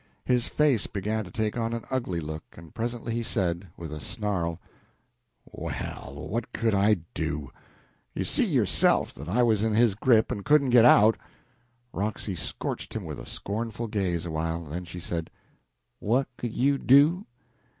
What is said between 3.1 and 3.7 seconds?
he said,